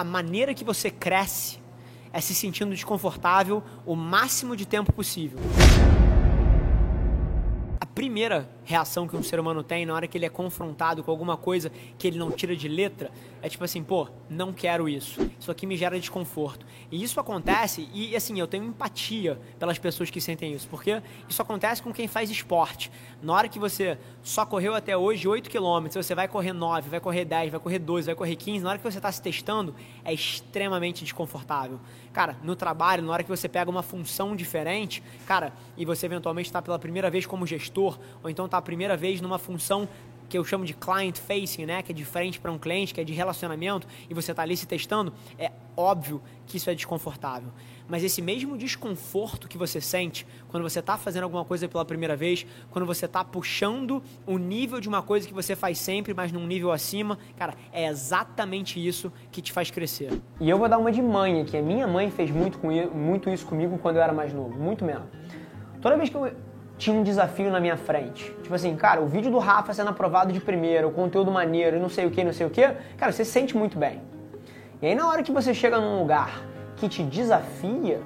a 0.00 0.04
maneira 0.04 0.54
que 0.54 0.64
você 0.64 0.90
cresce 0.90 1.58
é 2.10 2.22
se 2.22 2.34
sentindo 2.34 2.70
desconfortável 2.70 3.62
o 3.84 3.94
máximo 3.94 4.56
de 4.56 4.64
tempo 4.64 4.90
possível 4.94 5.38
primeira 8.00 8.48
reação 8.64 9.06
que 9.06 9.14
um 9.14 9.22
ser 9.22 9.38
humano 9.38 9.62
tem 9.62 9.84
na 9.84 9.92
hora 9.92 10.06
que 10.06 10.16
ele 10.16 10.24
é 10.24 10.30
confrontado 10.30 11.04
com 11.04 11.10
alguma 11.10 11.36
coisa 11.36 11.70
que 11.98 12.08
ele 12.08 12.18
não 12.18 12.30
tira 12.30 12.56
de 12.56 12.66
letra 12.66 13.10
é 13.42 13.48
tipo 13.48 13.64
assim, 13.64 13.82
pô, 13.82 14.08
não 14.28 14.52
quero 14.52 14.88
isso. 14.88 15.20
Isso 15.38 15.50
aqui 15.50 15.66
me 15.66 15.76
gera 15.76 15.98
desconforto. 15.98 16.66
E 16.90 17.02
isso 17.02 17.18
acontece, 17.18 17.88
e 17.92 18.14
assim, 18.14 18.38
eu 18.38 18.46
tenho 18.46 18.64
empatia 18.64 19.40
pelas 19.58 19.78
pessoas 19.78 20.10
que 20.10 20.20
sentem 20.20 20.52
isso, 20.52 20.68
porque 20.68 21.02
isso 21.28 21.40
acontece 21.40 21.82
com 21.82 21.92
quem 21.92 22.06
faz 22.06 22.30
esporte. 22.30 22.90
Na 23.22 23.32
hora 23.32 23.48
que 23.48 23.58
você 23.58 23.98
só 24.22 24.44
correu 24.44 24.74
até 24.74 24.96
hoje 24.96 25.26
8 25.26 25.48
km, 25.48 25.88
você 25.94 26.14
vai 26.14 26.28
correr 26.28 26.52
9, 26.52 26.90
vai 26.90 27.00
correr 27.00 27.24
10, 27.24 27.50
vai 27.52 27.60
correr 27.60 27.78
12, 27.78 28.06
vai 28.06 28.14
correr 28.14 28.36
15, 28.36 28.62
na 28.62 28.70
hora 28.70 28.78
que 28.78 28.84
você 28.84 28.98
está 28.98 29.10
se 29.10 29.22
testando, 29.22 29.74
é 30.04 30.12
extremamente 30.12 31.02
desconfortável. 31.02 31.80
Cara, 32.12 32.36
no 32.42 32.54
trabalho, 32.54 33.02
na 33.02 33.12
hora 33.12 33.22
que 33.22 33.28
você 33.28 33.48
pega 33.48 33.70
uma 33.70 33.82
função 33.82 34.36
diferente, 34.36 35.02
cara, 35.26 35.52
e 35.76 35.84
você 35.84 36.06
eventualmente 36.06 36.48
está 36.48 36.60
pela 36.60 36.78
primeira 36.78 37.08
vez 37.08 37.24
como 37.24 37.46
gestor, 37.46 37.89
ou 38.22 38.28
então 38.28 38.44
está 38.44 38.58
a 38.58 38.62
primeira 38.62 38.96
vez 38.96 39.20
numa 39.20 39.38
função 39.38 39.88
que 40.30 40.38
eu 40.38 40.44
chamo 40.44 40.64
de 40.64 40.72
client 40.72 41.18
facing, 41.18 41.66
né, 41.66 41.82
que 41.82 41.90
é 41.90 41.94
de 41.94 42.04
frente 42.04 42.38
para 42.38 42.52
um 42.52 42.58
cliente, 42.58 42.94
que 42.94 43.00
é 43.00 43.04
de 43.04 43.12
relacionamento, 43.12 43.86
e 44.08 44.14
você 44.14 44.30
está 44.30 44.42
ali 44.42 44.56
se 44.56 44.66
testando, 44.66 45.12
é 45.36 45.50
óbvio 45.76 46.22
que 46.46 46.56
isso 46.56 46.70
é 46.70 46.74
desconfortável. 46.74 47.50
Mas 47.88 48.04
esse 48.04 48.22
mesmo 48.22 48.56
desconforto 48.56 49.48
que 49.48 49.58
você 49.58 49.80
sente 49.80 50.24
quando 50.48 50.62
você 50.62 50.78
está 50.78 50.96
fazendo 50.96 51.24
alguma 51.24 51.44
coisa 51.44 51.68
pela 51.68 51.84
primeira 51.84 52.14
vez, 52.14 52.46
quando 52.70 52.86
você 52.86 53.06
está 53.06 53.24
puxando 53.24 54.00
o 54.24 54.38
nível 54.38 54.80
de 54.80 54.88
uma 54.88 55.02
coisa 55.02 55.26
que 55.26 55.34
você 55.34 55.56
faz 55.56 55.78
sempre, 55.78 56.14
mas 56.14 56.30
num 56.30 56.46
nível 56.46 56.70
acima, 56.70 57.18
cara, 57.36 57.54
é 57.72 57.88
exatamente 57.88 58.84
isso 58.84 59.12
que 59.32 59.42
te 59.42 59.50
faz 59.50 59.70
crescer. 59.72 60.12
E 60.40 60.48
eu 60.48 60.56
vou 60.56 60.68
dar 60.68 60.78
uma 60.78 60.92
de 60.92 61.02
mãe 61.02 61.40
aqui. 61.40 61.56
A 61.56 61.62
minha 61.62 61.88
mãe 61.88 62.08
fez 62.10 62.30
muito, 62.30 62.58
com, 62.60 62.68
muito 62.96 63.28
isso 63.28 63.44
comigo 63.44 63.76
quando 63.78 63.96
eu 63.96 64.02
era 64.02 64.12
mais 64.12 64.32
novo, 64.32 64.56
muito 64.56 64.84
mesmo. 64.84 65.06
Toda 65.82 65.96
vez 65.96 66.08
que 66.08 66.16
eu 66.16 66.30
tinha 66.80 66.96
um 66.96 67.02
desafio 67.02 67.50
na 67.50 67.60
minha 67.60 67.76
frente. 67.76 68.34
Tipo 68.42 68.54
assim, 68.54 68.74
cara, 68.74 69.02
o 69.02 69.06
vídeo 69.06 69.30
do 69.30 69.38
Rafa 69.38 69.74
sendo 69.74 69.90
aprovado 69.90 70.32
de 70.32 70.40
primeiro, 70.40 70.88
o 70.88 70.90
conteúdo 70.90 71.30
maneiro 71.30 71.76
e 71.76 71.78
não 71.78 71.90
sei 71.90 72.06
o 72.06 72.10
que, 72.10 72.24
não 72.24 72.32
sei 72.32 72.46
o 72.46 72.50
que, 72.50 72.66
cara, 72.96 73.12
você 73.12 73.22
se 73.22 73.30
sente 73.30 73.54
muito 73.54 73.78
bem. 73.78 74.00
E 74.80 74.86
aí 74.86 74.94
na 74.94 75.06
hora 75.06 75.22
que 75.22 75.30
você 75.30 75.52
chega 75.52 75.78
num 75.78 75.98
lugar 75.98 76.40
que 76.76 76.88
te 76.88 77.02
desafia, 77.02 78.00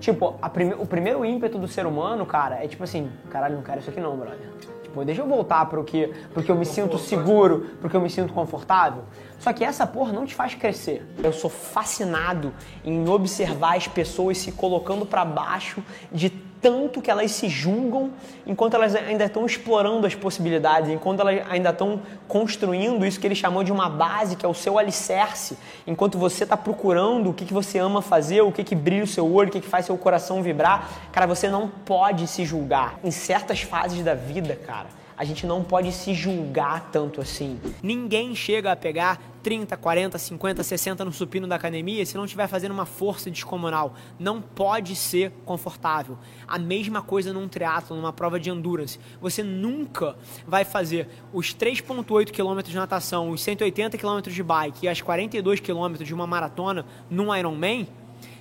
tipo, 0.00 0.32
prime 0.52 0.74
o 0.74 0.84
primeiro 0.84 1.24
ímpeto 1.24 1.58
do 1.58 1.68
ser 1.68 1.86
humano, 1.86 2.26
cara, 2.26 2.56
é 2.56 2.66
tipo 2.66 2.82
assim, 2.82 3.08
caralho, 3.30 3.54
não 3.54 3.62
quero 3.62 3.78
isso 3.78 3.88
aqui 3.88 4.00
não, 4.00 4.16
brother. 4.16 4.48
Tipo, 4.82 5.04
deixa 5.04 5.20
eu 5.20 5.26
voltar 5.28 5.66
pro 5.66 5.84
que, 5.84 6.08
pro 6.34 6.42
que 6.42 6.50
eu 6.50 6.56
me 6.56 6.66
sinto 6.66 6.98
seguro, 6.98 7.66
pro 7.80 7.88
que 7.88 7.96
eu 7.96 8.00
me 8.00 8.10
sinto 8.10 8.32
confortável. 8.32 9.04
Só 9.38 9.52
que 9.52 9.62
essa 9.62 9.86
porra 9.86 10.12
não 10.12 10.26
te 10.26 10.34
faz 10.34 10.56
crescer. 10.56 11.06
Eu 11.22 11.32
sou 11.32 11.48
fascinado 11.48 12.52
em 12.84 13.08
observar 13.08 13.76
as 13.76 13.86
pessoas 13.86 14.38
se 14.38 14.50
colocando 14.50 15.06
para 15.06 15.24
baixo 15.24 15.84
de 16.10 16.47
tanto 16.60 17.00
que 17.00 17.10
elas 17.10 17.30
se 17.30 17.48
julgam 17.48 18.10
enquanto 18.46 18.74
elas 18.74 18.94
ainda 18.94 19.24
estão 19.24 19.46
explorando 19.46 20.06
as 20.06 20.14
possibilidades, 20.14 20.90
enquanto 20.90 21.20
elas 21.20 21.46
ainda 21.48 21.70
estão 21.70 22.00
construindo 22.26 23.04
isso 23.06 23.20
que 23.20 23.26
ele 23.26 23.34
chamou 23.34 23.62
de 23.62 23.72
uma 23.72 23.88
base, 23.88 24.36
que 24.36 24.44
é 24.44 24.48
o 24.48 24.54
seu 24.54 24.78
alicerce, 24.78 25.56
enquanto 25.86 26.18
você 26.18 26.44
está 26.44 26.56
procurando 26.56 27.30
o 27.30 27.34
que, 27.34 27.44
que 27.44 27.54
você 27.54 27.78
ama 27.78 28.02
fazer, 28.02 28.42
o 28.42 28.52
que, 28.52 28.64
que 28.64 28.74
brilha 28.74 29.04
o 29.04 29.06
seu 29.06 29.30
olho, 29.32 29.48
o 29.48 29.52
que, 29.52 29.60
que 29.60 29.68
faz 29.68 29.86
seu 29.86 29.96
coração 29.96 30.42
vibrar, 30.42 30.88
cara, 31.12 31.26
você 31.26 31.48
não 31.48 31.68
pode 31.68 32.26
se 32.26 32.44
julgar. 32.44 32.98
Em 33.02 33.10
certas 33.10 33.62
fases 33.62 34.02
da 34.02 34.14
vida, 34.14 34.56
cara, 34.56 34.86
a 35.18 35.24
gente 35.24 35.44
não 35.46 35.64
pode 35.64 35.90
se 35.90 36.14
julgar 36.14 36.90
tanto 36.92 37.20
assim. 37.20 37.60
Ninguém 37.82 38.36
chega 38.36 38.70
a 38.70 38.76
pegar 38.76 39.20
30, 39.42 39.76
40, 39.76 40.16
50, 40.16 40.62
60 40.62 41.04
no 41.04 41.12
supino 41.12 41.48
da 41.48 41.56
academia 41.56 42.06
se 42.06 42.16
não 42.16 42.24
estiver 42.24 42.46
fazendo 42.46 42.70
uma 42.70 42.86
força 42.86 43.28
descomunal. 43.28 43.94
Não 44.16 44.40
pode 44.40 44.94
ser 44.94 45.32
confortável. 45.44 46.16
A 46.46 46.56
mesma 46.56 47.02
coisa 47.02 47.32
num 47.32 47.48
triatlo, 47.48 47.96
numa 47.96 48.12
prova 48.12 48.38
de 48.38 48.48
endurance. 48.48 49.00
Você 49.20 49.42
nunca 49.42 50.16
vai 50.46 50.64
fazer 50.64 51.08
os 51.32 51.52
3.8 51.52 52.30
km 52.30 52.62
de 52.62 52.76
natação, 52.76 53.30
os 53.30 53.42
180 53.42 53.98
km 53.98 54.20
de 54.20 54.42
bike 54.42 54.86
e 54.86 54.88
as 54.88 55.00
42 55.00 55.58
km 55.58 55.94
de 55.94 56.14
uma 56.14 56.28
maratona 56.28 56.86
num 57.10 57.34
Ironman 57.34 57.88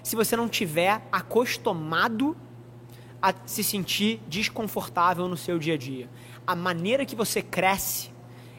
se 0.03 0.15
você 0.15 0.37
não 0.37 0.47
tiver 0.47 1.01
acostumado 1.11 2.37
a 3.21 3.33
se 3.45 3.63
sentir 3.63 4.21
desconfortável 4.27 5.27
no 5.27 5.37
seu 5.37 5.57
dia 5.57 5.73
a 5.73 5.77
dia 5.77 6.09
a 6.47 6.55
maneira 6.55 7.05
que 7.05 7.15
você 7.15 7.41
cresce 7.41 8.09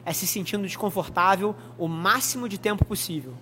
é 0.05 0.13
se 0.13 0.27
sentindo 0.27 0.65
desconfortável 0.65 1.57
o 1.79 1.89
máximo 1.89 2.47
de 2.47 2.59
tempo 2.59 2.85
possível. 2.85 3.35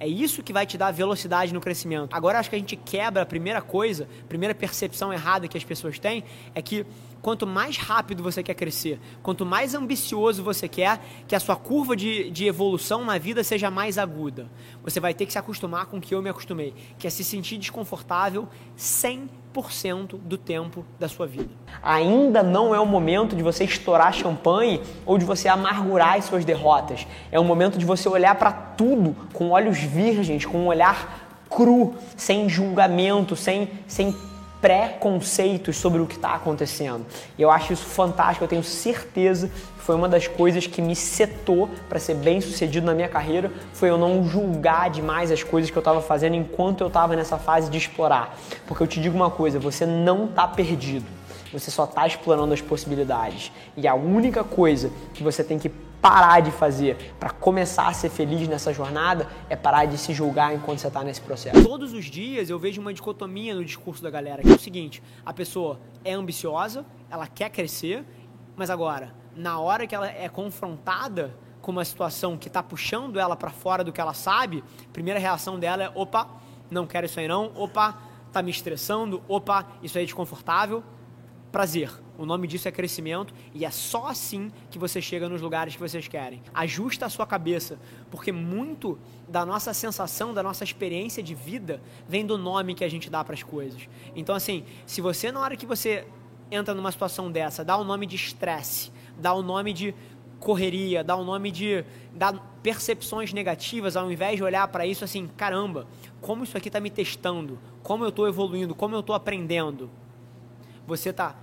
É 0.00 0.08
isso 0.08 0.42
que 0.42 0.50
vai 0.50 0.64
te 0.64 0.78
dar 0.78 0.90
velocidade 0.92 1.52
no 1.52 1.60
crescimento. 1.60 2.08
Agora 2.14 2.38
acho 2.38 2.48
que 2.48 2.56
a 2.56 2.58
gente 2.58 2.74
quebra 2.74 3.22
a 3.22 3.26
primeira 3.26 3.60
coisa, 3.60 4.08
a 4.24 4.26
primeira 4.26 4.54
percepção 4.54 5.12
errada 5.12 5.46
que 5.46 5.58
as 5.58 5.62
pessoas 5.62 5.98
têm 5.98 6.24
é 6.54 6.62
que 6.62 6.86
quanto 7.20 7.46
mais 7.46 7.76
rápido 7.76 8.22
você 8.22 8.42
quer 8.42 8.54
crescer, 8.54 8.98
quanto 9.22 9.44
mais 9.44 9.74
ambicioso 9.74 10.42
você 10.42 10.68
quer 10.68 11.00
que 11.28 11.34
a 11.34 11.40
sua 11.40 11.56
curva 11.56 11.94
de, 11.94 12.30
de 12.30 12.46
evolução 12.46 13.04
na 13.04 13.18
vida 13.18 13.44
seja 13.44 13.70
mais 13.70 13.98
aguda, 13.98 14.46
você 14.82 14.98
vai 14.98 15.14
ter 15.14 15.26
que 15.26 15.32
se 15.32 15.38
acostumar 15.38 15.86
com 15.86 15.98
o 15.98 16.00
que 16.00 16.14
eu 16.14 16.22
me 16.22 16.30
acostumei, 16.30 16.74
que 16.98 17.06
é 17.06 17.10
se 17.10 17.22
sentir 17.22 17.58
desconfortável 17.58 18.48
100% 18.78 20.18
do 20.18 20.38
tempo 20.38 20.84
da 20.98 21.08
sua 21.08 21.26
vida. 21.26 21.50
Ainda 21.82 22.42
não 22.42 22.74
é 22.74 22.80
o 22.80 22.86
momento 22.86 23.36
de 23.36 23.42
você 23.42 23.64
estourar 23.64 24.12
champanhe 24.14 24.80
ou 25.04 25.18
de 25.18 25.24
você 25.24 25.48
amargurar 25.48 26.16
as 26.16 26.24
suas 26.24 26.44
derrotas. 26.44 27.06
É 27.30 27.38
o 27.38 27.44
momento 27.44 27.78
de 27.78 27.84
você 27.84 28.08
olhar 28.08 28.34
para 28.36 28.52
tudo 28.52 29.14
com 29.32 29.50
olhos 29.50 29.78
virgens, 29.90 30.44
com 30.44 30.58
um 30.58 30.66
olhar 30.66 31.28
cru, 31.50 31.94
sem 32.16 32.48
julgamento, 32.48 33.34
sem, 33.34 33.68
sem 33.86 34.14
preconceitos 34.60 35.76
sobre 35.76 36.00
o 36.00 36.06
que 36.06 36.16
está 36.16 36.34
acontecendo. 36.34 37.04
E 37.38 37.42
eu 37.42 37.50
acho 37.50 37.72
isso 37.72 37.84
fantástico, 37.84 38.44
eu 38.44 38.48
tenho 38.48 38.62
certeza 38.62 39.48
que 39.48 39.82
foi 39.82 39.94
uma 39.94 40.08
das 40.08 40.28
coisas 40.28 40.66
que 40.66 40.82
me 40.82 40.94
setou 40.94 41.68
para 41.88 41.98
ser 41.98 42.14
bem 42.14 42.40
sucedido 42.40 42.86
na 42.86 42.94
minha 42.94 43.08
carreira, 43.08 43.50
foi 43.72 43.88
eu 43.88 43.96
não 43.96 44.22
julgar 44.28 44.90
demais 44.90 45.32
as 45.32 45.42
coisas 45.42 45.70
que 45.70 45.76
eu 45.76 45.80
estava 45.80 46.00
fazendo 46.00 46.36
enquanto 46.36 46.82
eu 46.82 46.88
estava 46.88 47.16
nessa 47.16 47.38
fase 47.38 47.70
de 47.70 47.78
explorar. 47.78 48.36
Porque 48.66 48.82
eu 48.82 48.86
te 48.86 49.00
digo 49.00 49.16
uma 49.16 49.30
coisa, 49.30 49.58
você 49.58 49.86
não 49.86 50.26
está 50.26 50.46
perdido. 50.46 51.19
Você 51.52 51.70
só 51.70 51.84
está 51.84 52.06
explorando 52.06 52.54
as 52.54 52.60
possibilidades. 52.60 53.50
E 53.76 53.88
a 53.88 53.94
única 53.94 54.44
coisa 54.44 54.90
que 55.12 55.22
você 55.22 55.42
tem 55.42 55.58
que 55.58 55.68
parar 56.00 56.40
de 56.40 56.50
fazer 56.50 57.14
para 57.18 57.30
começar 57.30 57.88
a 57.88 57.92
ser 57.92 58.08
feliz 58.08 58.48
nessa 58.48 58.72
jornada 58.72 59.28
é 59.48 59.56
parar 59.56 59.84
de 59.84 59.98
se 59.98 60.14
julgar 60.14 60.54
enquanto 60.54 60.78
você 60.78 60.88
está 60.88 61.04
nesse 61.04 61.20
processo. 61.20 61.62
Todos 61.62 61.92
os 61.92 62.06
dias 62.06 62.48
eu 62.48 62.58
vejo 62.58 62.80
uma 62.80 62.92
dicotomia 62.92 63.54
no 63.54 63.64
discurso 63.64 64.02
da 64.02 64.10
galera, 64.10 64.42
que 64.42 64.50
é 64.50 64.54
o 64.54 64.58
seguinte: 64.58 65.02
a 65.24 65.32
pessoa 65.32 65.78
é 66.04 66.12
ambiciosa, 66.12 66.84
ela 67.10 67.26
quer 67.26 67.50
crescer, 67.50 68.04
mas 68.56 68.70
agora, 68.70 69.14
na 69.36 69.58
hora 69.58 69.86
que 69.86 69.94
ela 69.94 70.08
é 70.08 70.28
confrontada 70.28 71.34
com 71.60 71.70
uma 71.70 71.84
situação 71.84 72.38
que 72.38 72.48
está 72.48 72.62
puxando 72.62 73.20
ela 73.20 73.36
para 73.36 73.50
fora 73.50 73.84
do 73.84 73.92
que 73.92 74.00
ela 74.00 74.14
sabe, 74.14 74.64
a 74.88 74.92
primeira 74.92 75.20
reação 75.20 75.58
dela 75.58 75.84
é: 75.84 75.92
opa, 75.94 76.26
não 76.70 76.86
quero 76.86 77.04
isso 77.04 77.20
aí 77.20 77.28
não, 77.28 77.52
opa, 77.54 77.98
tá 78.32 78.42
me 78.42 78.50
estressando, 78.50 79.22
opa, 79.28 79.66
isso 79.82 79.98
aí 79.98 80.04
é 80.04 80.06
desconfortável 80.06 80.82
prazer. 81.50 81.90
O 82.16 82.26
nome 82.26 82.46
disso 82.46 82.68
é 82.68 82.70
crescimento 82.70 83.32
e 83.54 83.64
é 83.64 83.70
só 83.70 84.06
assim 84.06 84.50
que 84.70 84.78
você 84.78 85.00
chega 85.00 85.28
nos 85.28 85.40
lugares 85.40 85.74
que 85.74 85.80
vocês 85.80 86.06
querem. 86.06 86.42
Ajusta 86.52 87.06
a 87.06 87.08
sua 87.08 87.26
cabeça, 87.26 87.78
porque 88.10 88.30
muito 88.30 88.98
da 89.28 89.44
nossa 89.44 89.72
sensação, 89.72 90.34
da 90.34 90.42
nossa 90.42 90.62
experiência 90.62 91.22
de 91.22 91.34
vida 91.34 91.80
vem 92.06 92.24
do 92.24 92.36
nome 92.36 92.74
que 92.74 92.84
a 92.84 92.88
gente 92.90 93.08
dá 93.08 93.24
para 93.24 93.34
as 93.34 93.42
coisas. 93.42 93.88
Então 94.14 94.34
assim, 94.34 94.64
se 94.86 95.00
você 95.00 95.32
na 95.32 95.40
hora 95.40 95.56
que 95.56 95.66
você 95.66 96.06
entra 96.50 96.74
numa 96.74 96.92
situação 96.92 97.30
dessa, 97.30 97.64
dá 97.64 97.76
o 97.76 97.84
nome 97.84 98.06
de 98.06 98.16
estresse, 98.16 98.90
dá 99.16 99.32
o 99.32 99.42
nome 99.42 99.72
de 99.72 99.94
correria, 100.38 101.04
dá 101.04 101.16
o 101.16 101.24
nome 101.24 101.50
de 101.50 101.84
dá 102.12 102.32
percepções 102.62 103.32
negativas, 103.32 103.96
ao 103.96 104.10
invés 104.10 104.36
de 104.36 104.42
olhar 104.42 104.66
para 104.68 104.86
isso 104.86 105.04
assim, 105.04 105.28
caramba, 105.36 105.86
como 106.20 106.44
isso 106.44 106.56
aqui 106.56 106.68
está 106.68 106.80
me 106.80 106.90
testando, 106.90 107.58
como 107.82 108.04
eu 108.04 108.08
estou 108.08 108.28
evoluindo, 108.28 108.74
como 108.74 108.94
eu 108.94 109.00
estou 109.00 109.14
aprendendo 109.14 109.90
você 110.86 111.12
tá 111.12 111.34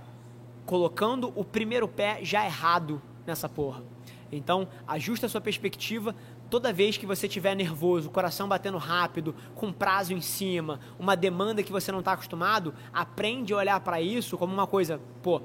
colocando 0.66 1.32
o 1.34 1.44
primeiro 1.44 1.88
pé 1.88 2.20
já 2.22 2.44
errado 2.44 3.00
nessa 3.26 3.48
porra. 3.48 3.82
Então, 4.30 4.68
ajusta 4.86 5.26
a 5.26 5.28
sua 5.28 5.40
perspectiva 5.40 6.14
toda 6.50 6.72
vez 6.72 6.96
que 6.96 7.06
você 7.06 7.26
estiver 7.26 7.54
nervoso, 7.54 8.10
coração 8.10 8.48
batendo 8.48 8.78
rápido, 8.78 9.34
com 9.54 9.72
prazo 9.72 10.12
em 10.12 10.20
cima, 10.20 10.80
uma 10.98 11.16
demanda 11.16 11.62
que 11.62 11.72
você 11.72 11.92
não 11.92 11.98
está 12.00 12.12
acostumado, 12.12 12.74
aprende 12.92 13.52
a 13.52 13.56
olhar 13.56 13.80
para 13.80 14.00
isso 14.00 14.36
como 14.36 14.52
uma 14.52 14.66
coisa, 14.66 15.00
pô, 15.22 15.42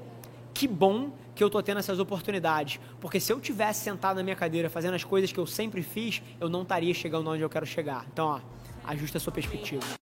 que 0.52 0.66
bom 0.66 1.12
que 1.34 1.42
eu 1.42 1.50
tô 1.50 1.62
tendo 1.62 1.78
essas 1.78 1.98
oportunidades, 1.98 2.80
porque 3.00 3.18
se 3.18 3.32
eu 3.32 3.40
tivesse 3.40 3.82
sentado 3.82 4.16
na 4.16 4.22
minha 4.22 4.36
cadeira 4.36 4.70
fazendo 4.70 4.94
as 4.94 5.04
coisas 5.04 5.32
que 5.32 5.38
eu 5.38 5.46
sempre 5.46 5.82
fiz, 5.82 6.22
eu 6.40 6.48
não 6.48 6.62
estaria 6.62 6.94
chegando 6.94 7.28
onde 7.28 7.42
eu 7.42 7.50
quero 7.50 7.66
chegar. 7.66 8.06
Então, 8.12 8.26
ó, 8.26 8.40
ajusta 8.84 9.18
a 9.18 9.20
sua 9.20 9.32
perspectiva. 9.32 10.03